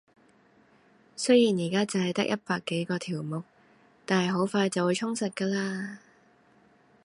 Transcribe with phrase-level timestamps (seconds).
[1.15, 3.43] 雖然而家淨係得一百幾個條目，
[4.03, 5.97] 但係好快就會充實㗎喇